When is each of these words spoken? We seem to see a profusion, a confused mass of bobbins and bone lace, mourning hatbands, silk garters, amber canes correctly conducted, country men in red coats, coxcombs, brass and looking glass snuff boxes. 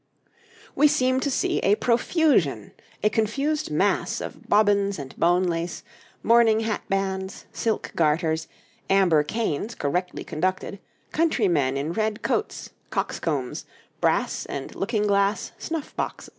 We 0.73 0.87
seem 0.87 1.19
to 1.19 1.29
see 1.29 1.59
a 1.59 1.75
profusion, 1.75 2.71
a 3.03 3.09
confused 3.11 3.69
mass 3.69 4.19
of 4.19 4.49
bobbins 4.49 4.97
and 4.97 5.15
bone 5.15 5.43
lace, 5.43 5.83
mourning 6.23 6.61
hatbands, 6.61 7.45
silk 7.53 7.91
garters, 7.95 8.47
amber 8.89 9.21
canes 9.21 9.75
correctly 9.75 10.23
conducted, 10.23 10.79
country 11.11 11.47
men 11.47 11.77
in 11.77 11.93
red 11.93 12.23
coats, 12.23 12.71
coxcombs, 12.89 13.65
brass 13.99 14.47
and 14.47 14.73
looking 14.75 15.05
glass 15.05 15.51
snuff 15.59 15.95
boxes. 15.95 16.29